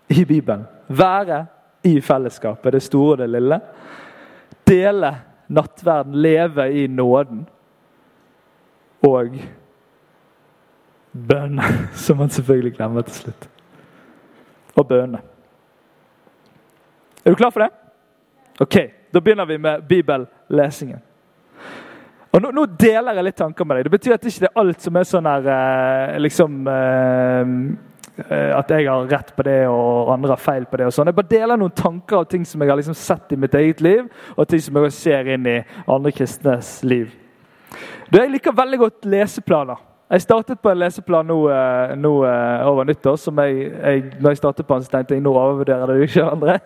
[0.08, 0.66] i Bibelen.
[0.88, 1.46] Være
[1.84, 3.60] i fellesskapet, det store og det lille.
[4.66, 5.16] Dele
[5.48, 7.48] nattverden, leve i nåden.
[9.02, 9.36] Og
[11.28, 11.62] bønne,
[12.04, 13.48] som man selvfølgelig glemmer til slutt.
[14.76, 15.20] Og bønne.
[17.24, 17.70] Er du klar for det?
[18.60, 18.76] Ok,
[19.14, 20.98] Da begynner vi med bibellesingen.
[22.34, 23.86] Og nå, nå, deler jeg litt tanker med deg.
[23.86, 27.52] Det betyr at det ikke er alt som er sånn her eh, liksom eh,
[28.14, 30.86] Eh, at jeg har rett på det og andre har feil på det.
[30.86, 31.10] og sånn.
[31.10, 33.82] Jeg bare deler noen tanker og ting som jeg har liksom sett i mitt eget
[33.82, 35.56] liv, og ting som jeg ser inn i
[35.90, 37.10] andre kristnes liv.
[38.08, 39.82] Du, Jeg liker veldig godt leseplaner.
[40.10, 43.16] Jeg startet på en leseplan nå, eh, nå eh, over nyttår.
[43.16, 46.24] som jeg, jeg, når jeg startet på den, så tenkte jeg nå overvurderer det ikke
[46.24, 46.58] andre.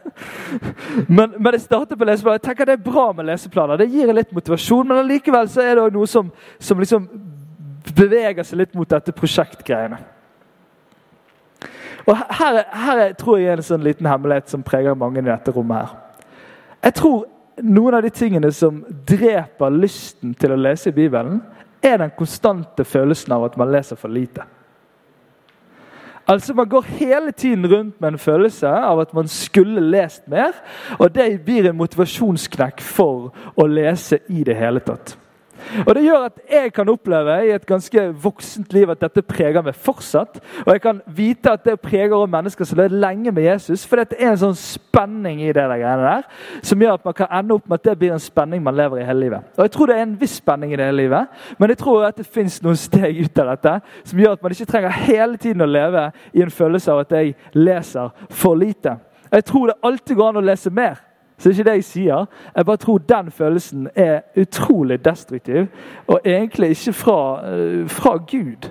[1.16, 2.32] Men, men jeg startet på leseplan.
[2.32, 3.76] Jeg tenker Det er bra med leseplaner.
[3.76, 7.06] Det gir litt motivasjon, men allikevel så er det noe som, som liksom
[7.94, 9.98] beveger seg litt mot dette prosjektgreiene.
[12.08, 15.54] Og her, her tror jeg er en sånn liten hemmelighet som preger mange i dette
[15.54, 15.86] rommet.
[15.86, 16.34] her.
[16.88, 17.26] Jeg tror
[17.62, 21.40] noen av de tingene som dreper lysten til å lese i Bibelen,
[21.82, 24.44] er den konstante følelsen av at man leser for lite.
[26.28, 30.52] Altså Man går hele tiden rundt med en følelse av at man skulle lest mer.
[30.98, 35.16] Og det blir en motivasjonsknekk for å lese i det hele tatt.
[35.86, 39.64] Og Det gjør at jeg kan oppleve i et ganske voksent liv at dette preger
[39.64, 40.38] meg fortsatt.
[40.66, 43.86] Og jeg kan vite at det preger også mennesker som lever lenge med Jesus.
[43.86, 46.28] For det er en sånn spenning i det der greiene der,
[46.62, 49.02] som gjør at man kan ende opp med at det blir en spenning man lever
[49.02, 49.50] i hele livet.
[49.56, 52.06] Og Jeg tror det er en viss spenning i det hele livet, men jeg tror
[52.08, 55.36] at det fins noen steg ut av dette som gjør at man ikke trenger hele
[55.36, 58.98] tiden å leve i en følelse av at jeg leser for lite.
[59.32, 61.07] Jeg tror det alltid går an å lese mer.
[61.38, 62.26] Så det er ikke det jeg sier.
[62.56, 65.66] Jeg bare tror den følelsen er utrolig destruktiv,
[66.06, 68.70] og egentlig ikke fra, uh, fra Gud.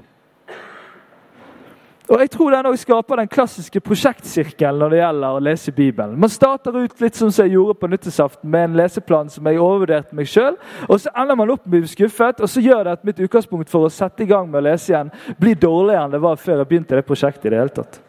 [2.10, 6.16] Og Jeg tror den også skaper den klassiske prosjektsirkelen når det gjelder å lese Bibelen.
[6.20, 10.16] Man starter ut litt som jeg gjorde på nyttårsaften, med en leseplan som jeg overvurderte
[10.16, 10.56] meg sjøl.
[10.88, 13.70] Så ender man opp med å bli skuffet, og så gjør det at mitt utgangspunkt
[13.70, 16.64] for å sette i gang med å lese igjen blir dårligere enn det var før
[16.64, 17.46] jeg begynte det prosjektet.
[17.46, 18.07] i det hele tatt.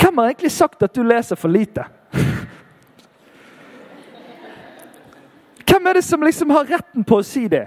[0.00, 1.84] Hvem har egentlig sagt at du leser for lite?
[5.64, 7.66] Hvem er det som liksom har retten på å si det?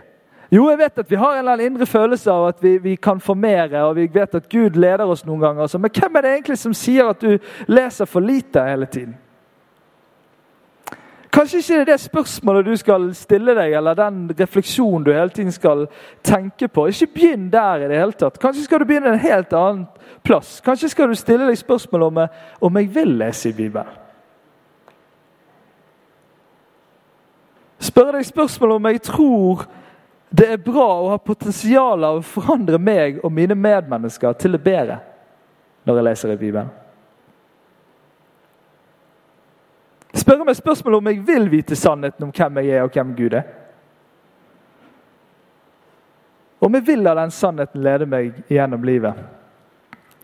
[0.50, 2.96] Jo, jeg vet at vi har en eller annen indre følelse av at vi, vi
[2.96, 5.74] kan få mer, og vi vet at Gud leder oss noen ganger.
[5.78, 7.36] Men hvem er det egentlig som sier at du
[7.68, 9.18] leser for lite hele tiden?
[11.38, 15.30] Kanskje ikke det er det spørsmålet du skal stille deg, eller den refleksjonen du hele
[15.30, 15.84] tiden skal
[16.26, 16.88] tenke på.
[16.90, 18.40] Ikke begynn der i det hele tatt.
[18.42, 19.84] Kanskje skal du begynne en helt annen
[20.26, 20.56] plass.
[20.66, 22.18] Kanskje skal du stille deg spørsmål om,
[22.62, 23.94] om jeg vil lese i Bibelen.
[27.86, 29.68] Spørre deg spørsmål om jeg tror
[30.34, 34.64] det er bra å ha potensial av å forandre meg og mine medmennesker til det
[34.66, 35.04] bedre
[35.86, 36.87] når jeg leser i Bibelen.
[40.28, 43.36] Spørre meg spørsmål om jeg vil vite sannheten om hvem jeg er og hvem Gud
[43.38, 43.46] er.
[46.60, 49.22] Om jeg vil la den sannheten lede meg gjennom livet.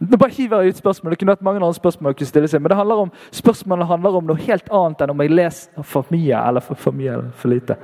[0.03, 1.13] Nå bare hiver jeg ut spørsmål.
[1.13, 3.87] Det kunne vært mange andre spørsmål jeg kunne stille seg, men det handler om, spørsmålet
[3.87, 7.13] handler om noe helt annet enn om jeg leser for mye eller for, for mye
[7.13, 7.77] eller for lite.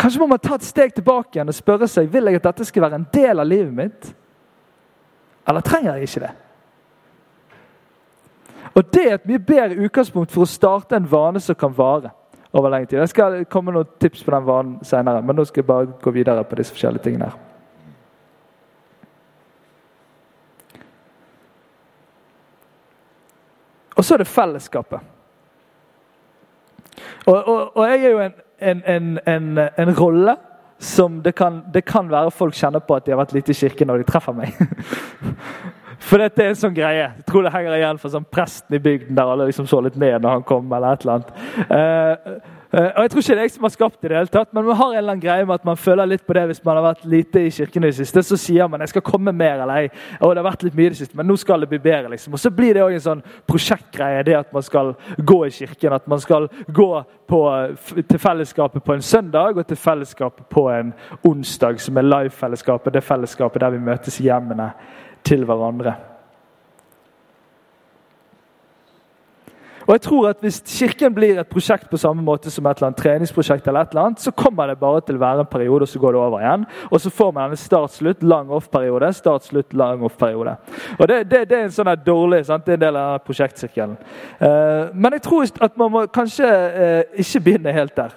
[0.00, 2.64] Kanskje må man ta et steg tilbake igjen og spørre seg vil jeg at dette
[2.70, 4.10] skal være en del av livet mitt.
[5.44, 6.32] Eller trenger jeg ikke det?
[8.74, 12.10] Og Det er et mye bedre utgangspunkt for å starte en vane som kan vare
[12.52, 12.98] over lengre tid.
[12.98, 16.10] Jeg skal komme noen tips på den vanen senere, men nå skal jeg bare gå
[16.14, 17.30] videre på disse forskjellige tingene.
[17.30, 17.38] her.
[23.94, 25.00] Og så er det fellesskapet.
[27.26, 30.36] Og, og, og jeg er jo en, en, en, en rolle
[30.78, 33.56] som det kan, det kan, være folk kjenner på at de har vært lite i
[33.56, 34.52] kirken når de treffer meg.
[35.98, 37.06] For dette er en sånn greie.
[37.18, 39.96] Jeg tror det henger igjen for sånn presten i bygden der alle liksom så litt
[40.00, 40.72] ned når han kom.
[40.72, 41.34] eller et eller annet.
[41.70, 44.16] Uh, Uh, og Jeg tror ikke det er jeg som har skapt det, i det
[44.16, 46.34] hele tatt, men man har en eller annen greie med at man føler litt på
[46.34, 48.22] det hvis man har vært lite i kirken i det siste.
[48.26, 50.90] Så sier man jeg skal komme mer, eller jeg, og det har vært litt mye
[50.90, 52.10] det siste, men nå skal det bli bedre.
[52.10, 52.34] liksom.
[52.34, 55.94] Og Så blir det òg en sånn prosjektgreie, det at man skal gå i kirken.
[55.94, 56.90] At man skal gå
[57.30, 57.40] på,
[57.94, 62.92] til fellesskapet på en søndag og til fellesskapet på en onsdag, som er live-fellesskapet.
[62.92, 64.72] Det fellesskapet der vi møtes i hjemmene
[65.24, 65.94] til hverandre.
[69.86, 72.86] Og jeg tror at Hvis Kirken blir et prosjekt på samme måte som et eller
[72.86, 75.82] annet treningsprosjekt, eller et eller annet, så kommer det bare til å være en periode,
[75.82, 76.66] og så går det over igjen.
[76.90, 80.56] Og så får man en start-slutt, lang off-periode, start-slutt, lang off-periode.
[80.98, 82.66] Og det, det, det, er en sånn dårlig sant?
[82.66, 83.96] det er en del av prosjektsirkelen.
[84.40, 88.14] Eh, men jeg tror at man må kanskje eh, ikke begynne helt der.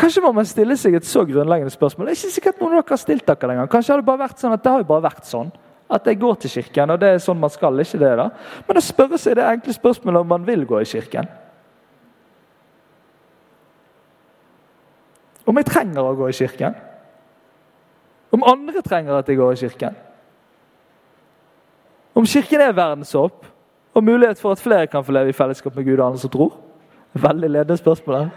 [0.00, 2.06] Kanskje må man stille seg et så grunnleggende spørsmål.
[2.06, 3.68] Det er ikke sikkert noen av dere har stilt dere gang.
[3.68, 5.50] Kanskje har det bare vært sånn at det har jo bare vært sånn.
[5.90, 7.80] At jeg går til kirken, og det er sånn man skal.
[7.80, 8.28] ikke det da?
[8.66, 11.26] Men å spørre seg det enkle spørsmålet om man vil gå i kirken.
[15.46, 16.76] Om jeg trenger å gå i kirken.
[18.30, 19.96] Om andre trenger at jeg går i kirken.
[22.14, 23.46] Om kirken er verdenshåp
[23.94, 26.30] og mulighet for at flere kan få leve i fellesskap med Gud og andre som
[26.30, 26.54] tror.
[27.18, 28.16] Veldig ledende spørsmål.
[28.16, 28.30] her.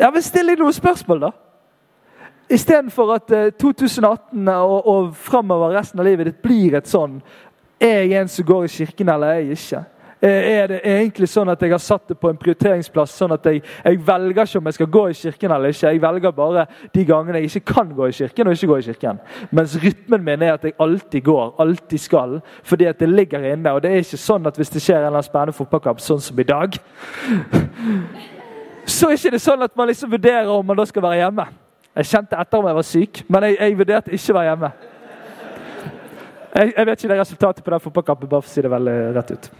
[0.00, 1.30] Ja, men Still deg noen spørsmål, da.
[2.50, 7.20] Istedenfor at 2018 eh, og, og framover resten av livet ditt blir et sånn
[7.80, 9.84] Er jeg en som går i kirken, eller er jeg ikke?
[10.22, 13.46] Eh, er det egentlig sånn at jeg har satt det på en prioriteringsplass, sånn at
[13.48, 15.92] jeg, jeg, velger ikke om jeg skal gå i kirken eller ikke.
[15.94, 18.84] Jeg velger bare de gangene jeg ikke kan gå i kirken, og ikke gå i
[18.90, 19.22] kirken.
[19.56, 22.36] Mens rytmen min er at jeg alltid går, alltid skal,
[22.68, 23.72] fordi at det ligger inne.
[23.72, 26.20] Og det er ikke sånn at hvis det skjer en eller annen spennende fotballkamp, sånn
[26.20, 26.76] som i dag,
[28.98, 31.48] så er det ikke sånn at man liksom vurderer om man da skal være hjemme.
[31.96, 34.70] Jeg kjente etter om jeg var syk, men jeg, jeg vurderte ikke å være hjemme.
[36.54, 38.96] Jeg, jeg, vet ikke det resultatet på den fotballkampen, bare for å si det veldig
[39.16, 39.50] rett ut.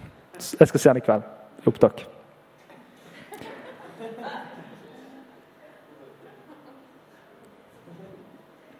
[0.61, 1.29] Jeg skal se den i kveld.
[1.61, 2.03] I opptak.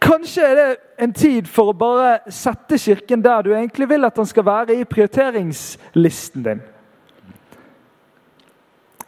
[0.01, 0.69] Kanskje er det
[1.05, 4.79] en tid for å bare sette Kirken der du egentlig vil at den skal være
[4.81, 6.63] i prioriteringslisten din.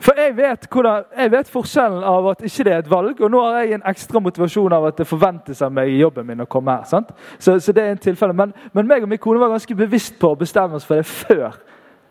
[0.03, 3.31] For jeg vet, hvordan, jeg vet, forskjellen av at ikke det er et valg, og
[3.31, 6.43] nå har jeg en ekstra motivasjon av at det forventes av meg i jobben min
[6.43, 6.89] å komme her.
[6.91, 7.13] sant?
[7.39, 8.35] Så, så det er en tilfelle.
[8.35, 11.07] Men, men meg og min kone var ganske bevisst på å bestemme oss for det
[11.07, 11.55] før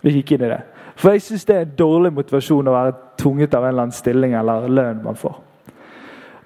[0.05, 0.61] vi gikk inn i det.
[0.95, 3.99] For jeg syns det er en dårlig motivasjon å være tvunget av en eller annen
[3.99, 5.35] stilling eller lønn man får.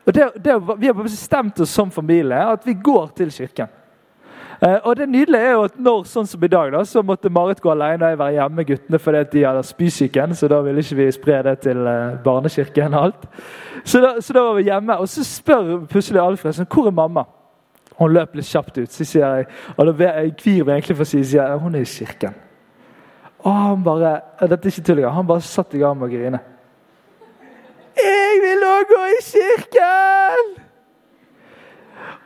[0.05, 3.69] Og det, det, Vi har bestemt oss som familie at vi går til kirken.
[4.61, 7.31] Eh, og det nydelige er jo at når, sånn som i dag, da, så måtte
[7.33, 10.35] Marit gå alene og jeg være hjemme med guttene fordi de hadde spysyken.
[10.35, 13.27] Så da ville ikke vi spre det til eh, barnekirken og alt.
[13.83, 14.97] Så da, så da, var vi hjemme.
[15.01, 17.25] Og så spør plutselig Alfred sånn, hvor er mamma.
[17.99, 18.91] Hun løp litt kjapt ut.
[18.91, 21.75] Så sier jeg, og da jeg kvir meg egentlig for å si sier jeg, hun
[21.75, 22.41] er i kirken.
[23.45, 26.41] Og han bare dette er ikke tull, han bare satt i gang med å grine.
[27.95, 30.14] Jeg vil òg gå i kirken!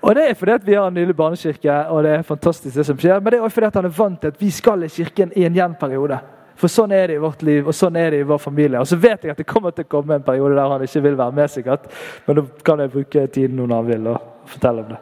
[0.10, 2.86] Og Det er fordi at vi har en nylig barnekirke, og det er fantastisk det
[2.86, 3.20] som skjer.
[3.20, 5.34] Men det er også fordi at han er vant til at vi skal i kirken
[5.38, 6.18] i en jevn periode.
[6.58, 8.82] For sånn er det i vårt liv og sånn er det i vår familie.
[8.82, 11.04] Og så vet jeg at det kommer til å komme en periode der han ikke
[11.06, 11.86] vil være med, sikkert.
[12.26, 15.00] Men da kan jeg bruke tiden noen han vil, og fortelle om det.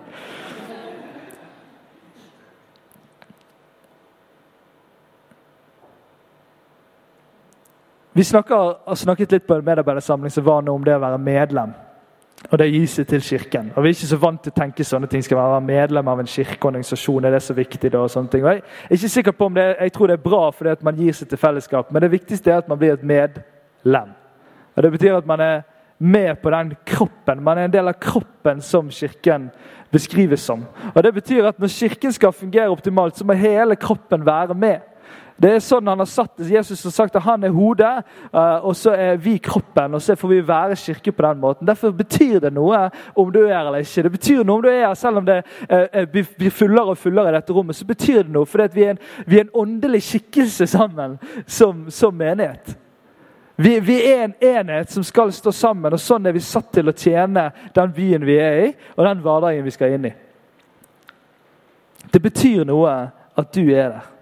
[8.12, 11.28] Vi snakker, har snakket litt på en medarbeidersamling som var noe om det å være
[11.32, 11.78] medlem.
[12.52, 13.72] Og det gis til Kirken.
[13.76, 15.24] Og Vi er ikke så vant til å tenke sånne ting.
[15.24, 17.26] Skal man være medlem av en kirkeorganisasjon?
[17.26, 17.92] Er det så viktig?
[17.92, 18.46] da, og sånne ting.
[18.46, 20.84] Og jeg er ikke sikker på om det, jeg tror det er bra fordi at
[20.84, 24.14] man gir seg til fellesskap, men det viktigste er at man blir et medlem.
[24.76, 25.62] Og Det betyr at man er
[26.00, 27.44] med på den kroppen.
[27.44, 29.50] Man er en del av kroppen som Kirken
[29.92, 30.66] beskrives som.
[30.96, 34.80] Og Det betyr at når Kirken skal fungere optimalt, så må hele kroppen være med.
[35.38, 36.40] Det er sånn han har satt.
[36.50, 37.92] Jesus har sagt at han er hodet,
[38.32, 39.94] eh, og så er vi kroppen.
[39.94, 41.68] og Så får vi være kirke på den måten.
[41.68, 44.04] Derfor betyr det noe om du er eller ikke.
[44.08, 47.38] Det betyr noe om du er Selv om det eh, blir fullere og fullere i
[47.38, 48.46] dette rommet, så betyr det noe.
[48.50, 48.90] For vi,
[49.26, 52.74] vi, er en åndelig skikkelse sammen som, som menighet.
[53.58, 56.90] Vi, vi, er en enhet som skal stå sammen, og sånn er vi satt til
[56.90, 60.14] å tjene den byen vi er i, og den hverdagen vi skal inn i.
[62.14, 63.00] Det betyr noe
[63.38, 64.14] at du er der.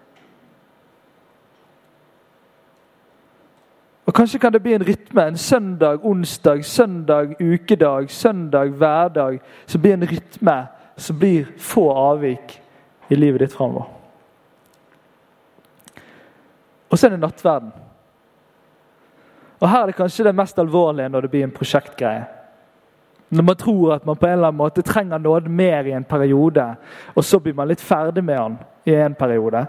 [4.15, 5.27] Kanskje kan det bli en rytme.
[5.27, 9.39] En søndag, onsdag, søndag, ukedag, søndag, hverdag.
[9.65, 12.61] Som blir en rytme som blir få avvik
[13.09, 13.89] i livet ditt framover.
[16.89, 17.73] Og så er det nattverden.
[19.59, 22.23] Og Her er det kanskje det mest alvorlige når det blir en prosjektgreie.
[23.29, 26.03] Når man tror at man på en eller annen måte trenger nåde mer i en
[26.03, 26.75] periode,
[27.15, 29.65] og så blir man litt ferdig med den i en periode.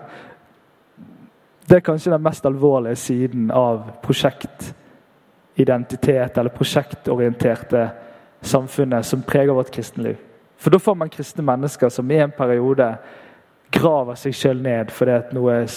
[1.69, 7.89] Det er kanskje den mest alvorlige siden av prosjektidentitet eller prosjektorienterte
[8.41, 10.17] samfunnet som preger vårt kristenliv.
[10.57, 12.97] For da får man kristne mennesker som i en periode
[13.77, 15.33] graver seg sjøl ned fordi at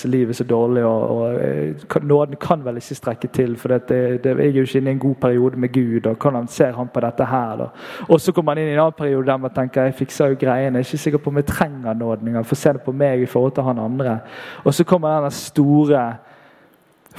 [0.09, 0.83] livet er så dårlig.
[0.85, 3.89] og, og eh, Nåden kan vel ikke strekke til, for det,
[4.23, 6.05] det, jeg er jo ikke inne i en god periode med Gud.
[6.05, 7.57] og Hvordan ser han på dette her?
[7.57, 7.69] Da?
[8.07, 10.39] Og så kommer man inn i en annen periode der man tenker jeg fikser jo
[10.39, 10.79] greiene.
[10.79, 12.47] Jeg er ikke sikker på om jeg trenger nåden engang.
[12.47, 14.19] Få se det på meg i forhold til han andre.
[14.63, 16.03] Og så kommer den store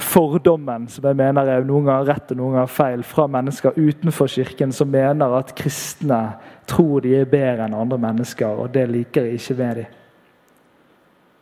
[0.01, 4.31] fordommen, som jeg mener er noen ganger rett og noen ganger feil, fra mennesker utenfor
[4.31, 6.21] kirken som mener at kristne
[6.69, 10.00] tror de er bedre enn andre mennesker, og det liker jeg ikke ved dem.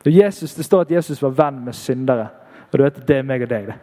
[0.06, 2.28] Jesus, det står at Jesus var venn med syndere.
[2.72, 3.66] Og du vet, Det er meg og deg.
[3.68, 3.76] Det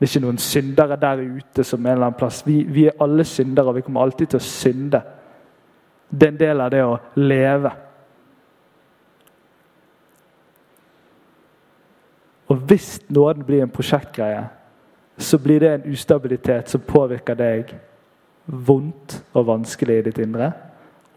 [0.00, 2.46] Det er ikke noen syndere der ute som en eller annen plass.
[2.46, 5.02] Vi, vi er alle syndere, og vi kommer alltid til å synde.
[6.10, 7.72] Det er en del av det å leve.
[12.48, 14.48] Og hvis nåden blir en prosjektgreie,
[15.18, 17.74] så blir det en ustabilitet som påvirker deg
[18.46, 20.52] vondt og vanskelig i ditt indre,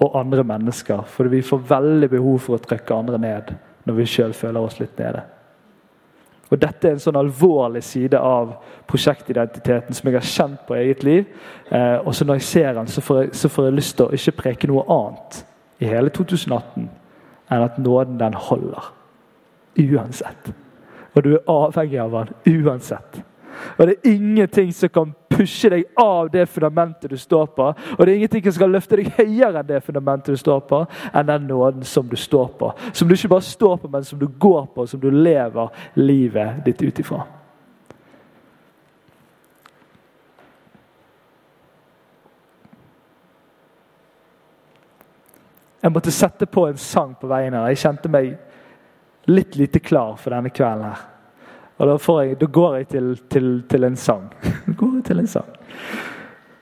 [0.03, 1.07] og andre mennesker.
[1.07, 4.79] For vi får veldig behov for å trykke andre ned når vi sjøl føler oss
[4.79, 5.23] litt nede.
[6.53, 8.51] Og Dette er en sånn alvorlig side av
[8.89, 11.23] prosjektidentiteten som jeg har kjent på eget liv.
[11.69, 14.05] Eh, og så Når jeg ser den, så får jeg, så får jeg lyst til
[14.05, 15.45] å ikke preke noe annet
[15.81, 16.89] i hele 2018
[17.53, 18.93] enn at nåden, den holder.
[19.77, 20.53] Uansett.
[21.15, 23.23] Og du er avhengig av den uansett.
[23.77, 27.69] Og det er ingenting som kan pushe deg av det fundamentet du står på.
[27.97, 30.83] Og det er ingenting som skal løfte deg høyere enn det fundamentet du står på,
[31.13, 32.73] enn den nåden som du står på.
[32.93, 36.61] Som du ikke bare står på, men som du går på, som du lever livet
[36.65, 37.23] ditt ut ifra.
[45.83, 47.67] Jeg måtte sette på en sang på veien her.
[47.73, 48.37] Jeg kjente meg
[49.27, 50.93] litt lite klar for denne kvelden.
[50.93, 51.12] her.
[51.77, 54.33] Og da, jeg, da går jeg til, til, til, en sang.
[54.77, 55.45] går jeg til en sang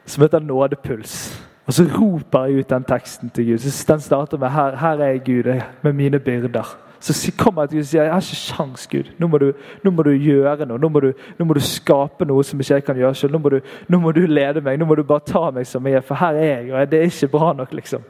[0.05, 1.41] som heter 'Nådepuls'.
[1.65, 3.57] Og så roper jeg ut den teksten til Gud.
[3.57, 6.77] Så Den starter med her, 'Her er jeg, Gud, med mine byrder'.
[6.99, 9.03] Så kommer jeg til Gud og sier 'Jeg har ikke sjans, Gud.
[9.17, 10.77] Nå må du, nå må du gjøre noe.
[10.77, 13.31] Nå må du, nå må du, skape noe som ikke jeg kan gjøre selv.
[13.31, 14.79] Nå må, du, nå må du lede meg.
[14.79, 16.99] Nå må du bare ta meg som jeg er, for her er jeg, og det
[16.99, 18.01] er ikke bra nok', liksom.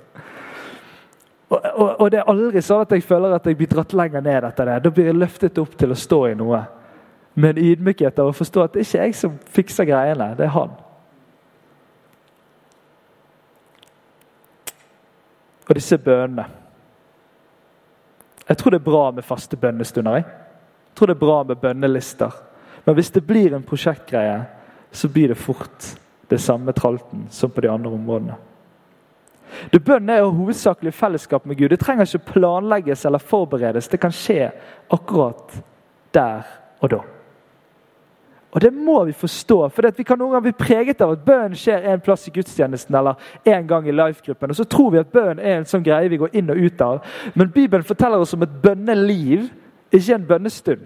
[1.49, 4.21] Og, og, og, det er aldri sånn at jeg føler at jeg blir dratt lenger
[4.21, 4.83] ned etter det.
[4.83, 6.61] Da blir jeg løftet opp til å stå i noe
[7.33, 10.45] med en ydmykhet av å forstå at det ikke er jeg som fikser greiene, det
[10.47, 10.73] er han.
[15.69, 16.49] Og disse bønnene
[18.49, 20.15] Jeg tror det er bra med faste bønnestunder.
[20.15, 20.25] Jeg.
[20.25, 22.31] jeg tror det er bra med bønnelister.
[22.85, 24.41] Men hvis det blir en prosjektgreie,
[24.91, 25.85] så blir det fort
[26.27, 28.35] det samme tralten som på de andre områdene.
[29.71, 31.69] Det Bønn er jo hovedsakelig fellesskap med Gud.
[31.69, 33.87] Det trenger ikke planlegges eller forberedes.
[33.87, 34.51] Det kan skje
[34.89, 35.57] akkurat
[36.13, 36.43] der
[36.79, 37.01] og da.
[38.51, 39.69] Og Det må vi forstå.
[39.69, 42.95] for Vi kan noen ganger bli preget av at bønnen skjer en plass i gudstjenesten
[42.95, 44.49] eller en gang i life-gruppen.
[44.49, 46.81] Og så tror vi at bønnen er en sånn greie vi går inn og ut
[46.81, 47.05] av.
[47.33, 49.49] Men Bibelen forteller oss om et bønneliv,
[49.91, 50.83] ikke en bønnestund.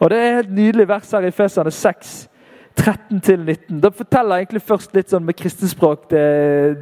[0.00, 2.28] Og Det er et nydelig vers her i Fesane 6,
[2.76, 3.80] 13 til 19.
[3.82, 6.22] Da forteller jeg egentlig først litt sånn med kristenspråk det,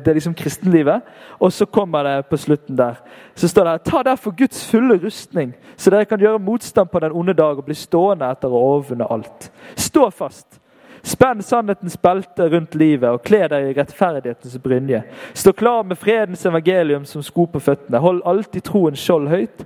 [0.04, 1.06] det er liksom kristenlivet.
[1.40, 3.00] Og så kommer det på slutten der.
[3.34, 7.02] Så står det her, Ta derfor Guds fulle rustning, så dere kan gjøre motstand på
[7.02, 9.50] den onde dag og bli stående etter å overvunne alt.
[9.76, 10.60] Stå fast.
[11.02, 15.02] Spenn sannhetens belte rundt livet og kle deg i rettferdighetens brynje.
[15.34, 18.02] Stå klar med fredens evangelium som sko på føttene.
[18.02, 19.64] Hold alltid troens skjold høyt.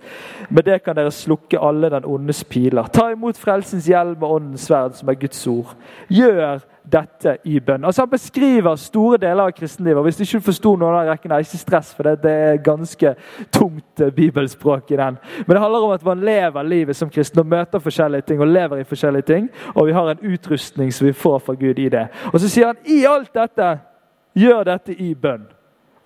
[0.49, 2.91] Med det kan dere slukke alle den ondes piler.
[2.93, 5.74] Ta imot frelsens hjelm og åndens sverd, som er Guds ord.
[6.12, 7.85] Gjør dette i bønn.
[7.85, 9.99] Altså Han beskriver store deler av kristenlivet.
[9.99, 12.32] og Hvis du ikke forsto noen av den rekken, er ikke stress, for det, det
[12.32, 13.14] er ganske
[13.53, 15.18] tungt eh, bibelspråk i den.
[15.47, 18.53] Men det handler om at man lever livet som kristen og møter forskjellige ting og
[18.53, 19.49] lever i forskjellige ting.
[19.74, 22.07] Og vi har en utrustning som vi får fra Gud i det.
[22.32, 23.78] Og så sier han i alt dette,
[24.35, 25.49] gjør dette i bønn.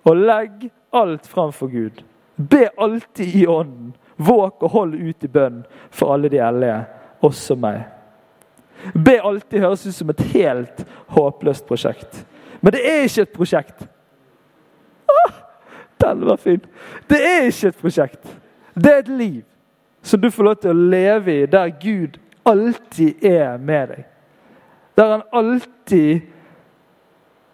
[0.07, 2.03] Og legg alt framfor Gud.
[2.35, 3.93] Be alltid i ånden.
[4.15, 5.61] Våk og hold ut i bønn
[5.91, 6.81] for alle de hellige,
[7.23, 7.98] også meg.
[8.93, 12.25] Be alltid høres ut som et helt håpløst prosjekt.
[12.61, 13.85] Men det er ikke et prosjekt.
[15.09, 15.33] Ah,
[16.01, 16.61] den var fin.
[17.09, 18.35] Det er ikke et prosjekt.
[18.75, 19.41] Det er et liv
[20.01, 24.05] som du får lov til å leve i, der Gud alltid er med deg.
[24.95, 26.21] Der han alltid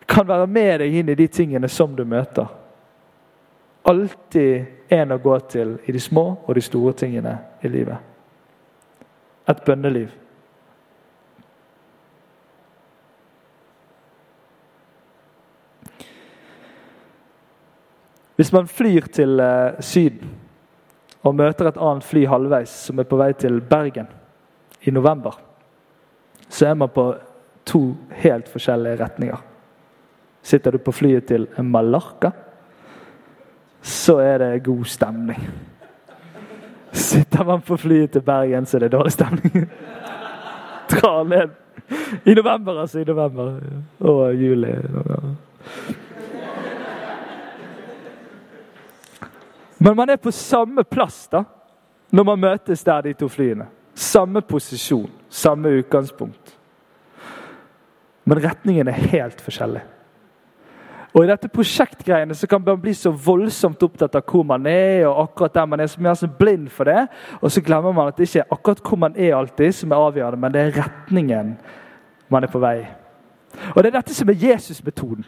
[0.08, 2.46] kan være med deg inn i de tingene som du møter.
[3.86, 7.98] Alltid en å gå til i de små og de store tingene i livet.
[9.50, 10.10] Et bønneliv.
[18.36, 20.32] Hvis man flyr til eh, Syden
[21.24, 24.08] og møter et annet fly halvveis som er på vei til Bergen
[24.86, 25.40] i november,
[26.50, 27.08] så er man på
[27.66, 29.38] to helt forskjellige retninger.
[30.46, 32.32] Sitter du på flyet til Mallorca,
[33.82, 35.50] så er det god stemning.
[36.92, 39.70] Sitter man på flyet til Bergen, så er det dårlig stemning.
[40.92, 41.50] Dra ned.
[42.26, 43.00] I november, altså.
[43.00, 43.60] I november.
[44.00, 44.72] Og juli.
[49.78, 51.44] Men man er på samme plass da,
[52.12, 53.68] når man møtes der, de to flyene.
[53.96, 56.56] Samme posisjon, samme utgangspunkt.
[58.26, 59.84] Men retningen er helt forskjellig.
[61.16, 65.06] Og I dette prosjektgreiene så kan man bli så voldsomt opptatt av hvor man er,
[65.08, 67.06] og akkurat der man er, så man er så blind for det.
[67.40, 70.04] Og så glemmer man at det ikke er akkurat hvor man er alltid som er
[70.10, 71.54] avgjørende, men det er retningen
[72.30, 72.78] man er på vei.
[73.72, 75.24] Og Det er dette som er Jesus-metoden.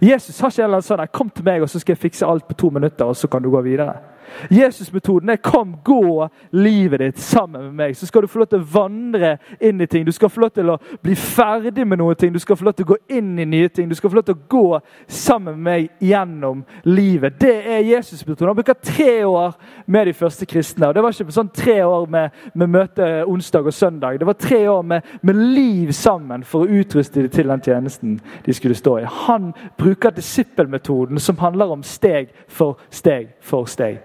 [0.00, 2.26] Jesus har ikke en eller annen sånn 'Kom til meg, og så skal jeg fikse
[2.26, 4.11] alt på to minutter.' og så kan du gå videre.
[4.50, 7.94] Jesus-metoden er 'kom, gå livet ditt sammen med meg'.
[7.94, 10.06] Så skal du få lov til å vandre inn i ting.
[10.06, 12.32] Du skal få lov til å bli ferdig med noen ting.
[12.34, 13.88] Du skal få lov til å gå inn i nye ting.
[13.88, 17.40] Du skal få lov til å gå sammen med meg gjennom livet.
[17.40, 18.48] Det er Jesus-metoden.
[18.48, 19.54] Han bruker tre år
[19.86, 20.88] med de første kristne.
[20.88, 24.18] og Det var ikke sånn tre år med, med møte onsdag og søndag.
[24.18, 28.20] Det var tre år med, med liv sammen for å utruste dem til den tjenesten
[28.46, 29.04] de skulle stå i.
[29.26, 34.00] Han bruker disippelmetoden, som handler om steg for steg for steg.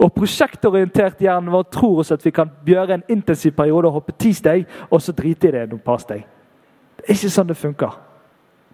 [0.00, 4.14] Og prosjektorientert hjernen vår tror oss at vi kan gjøre en intensiv periode og hoppe
[4.16, 6.22] ti steg, og så drite i det noen par steg.
[6.96, 7.98] Det er ikke sånn det funker.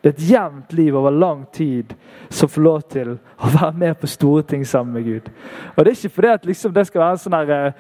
[0.03, 1.95] Det er et jevnt liv over lang tid
[2.31, 5.31] som får lov til å være med på store ting sammen med Gud.
[5.75, 7.73] Og Det er ikke fordi at liksom det skal være en sånn her eh,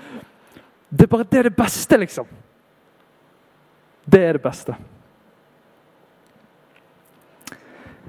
[0.91, 2.27] Det er bare det er det beste, liksom.
[4.07, 4.75] Det er det beste.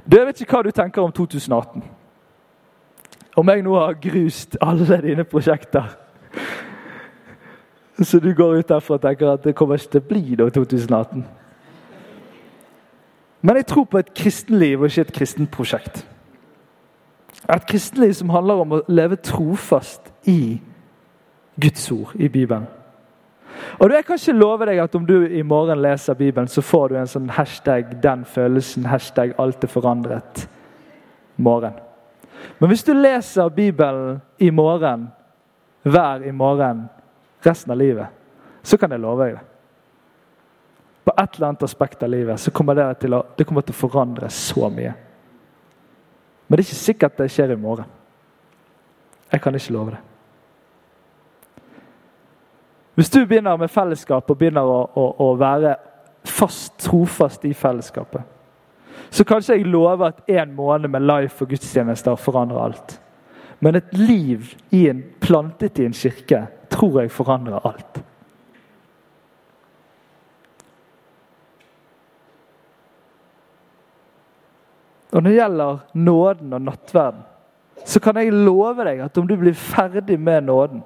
[0.05, 1.96] Du, Jeg vet ikke hva du tenker om 2018.
[3.37, 5.93] Om jeg nå har grust alle dine prosjekter
[8.03, 10.49] Så du går ut derfra og tenker at det kommer ikke til å bli da
[10.53, 11.23] 2018.
[13.41, 16.03] Men jeg tror på et kristenliv og ikke et kristent prosjekt.
[17.49, 20.59] Et kristenliv som handler om å leve trofast i
[21.57, 22.67] Guds ord i Bibelen.
[23.79, 26.87] Og Jeg kan ikke love deg at om du i morgen leser Bibelen, så får
[26.87, 30.47] du en sånn hashtag 'den følelsen', hashtag 'alt er forandret'
[31.37, 31.86] morgen.
[32.57, 35.07] Men hvis du leser Bibelen i morgen,
[35.83, 36.87] hver i morgen,
[37.45, 38.07] resten av livet,
[38.61, 39.43] så kan jeg love deg det.
[41.07, 43.75] På et eller annet aspekt av livet så kommer det til å, det kommer til
[43.77, 44.93] å forandre så mye.
[46.47, 47.87] Men det er ikke sikkert det skjer i morgen.
[49.31, 50.01] Jeg kan ikke love det.
[52.97, 55.75] Hvis du begynner med fellesskap og begynner å, å, å være
[56.27, 58.36] fast, trofast i fellesskapet
[59.09, 62.99] så kanskje jeg lover at én måned med life og gudstjenester forandrer alt.
[63.59, 68.03] Men et liv i en, plantet i en kirke tror jeg forandrer alt.
[75.11, 77.25] Og Når det gjelder nåden og nattverden,
[77.85, 80.83] så kan jeg love deg at om du blir ferdig med nåden,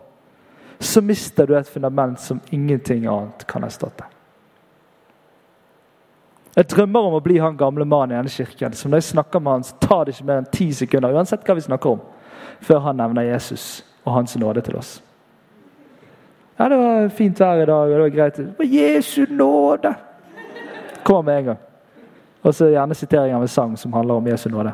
[0.80, 4.06] så mister du et fundament som ingenting annet kan erstatte.
[6.56, 9.40] Jeg drømmer om å bli han gamle mannen i denne kirken som når jeg snakker
[9.40, 12.02] med han, så tar det ikke mer enn ti sekunder uansett hva vi snakker om,
[12.60, 14.98] før han nevner Jesus og hans nåde til oss.
[16.60, 18.40] Ja, det var fint vær i dag, og det var greit.
[18.58, 19.94] Det Jesu nåde!
[21.04, 21.62] Kommer med en gang.
[22.42, 24.74] Og så gjerne sitering av en sang som handler om Jesu nåde.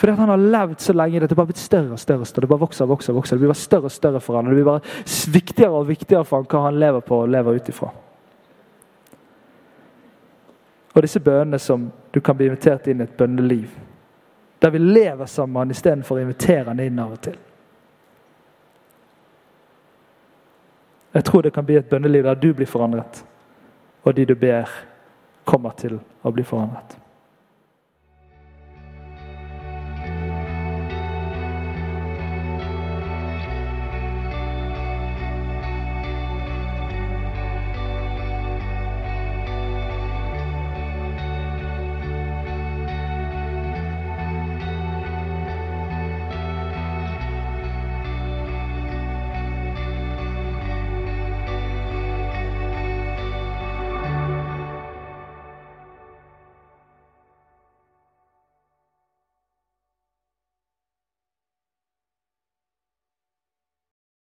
[0.00, 1.20] Fordi at han har levd så lenge.
[1.20, 2.24] Det bare blitt større og større.
[2.24, 2.46] større.
[2.46, 3.36] Det bare vokser og vokser, vokser.
[3.36, 4.46] Det blir bare større og større for han.
[4.46, 4.80] Det blir bare
[5.32, 7.90] viktigere og viktigere for han hva han lever på og lever ut ifra.
[10.94, 13.70] Og disse bønnene som du kan bli invitert inn i et bønneliv.
[14.60, 17.38] Der vi lever sammen istedenfor å invitere han inn av og til.
[21.12, 23.24] Jeg tror det kan bli et bønneliv der du blir forandret,
[24.02, 24.68] og de du ber,
[25.44, 26.99] kommer til å bli forandret.